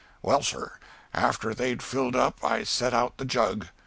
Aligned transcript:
Well, 0.23 0.41
sir, 0.41 0.79
after 1.13 1.53
they'd 1.53 1.83
filled 1.83 2.15
up 2.15 2.43
I 2.43 2.63
set 2.63 2.91
out 2.91 3.17
the 3.17 3.25
jug. 3.25 3.67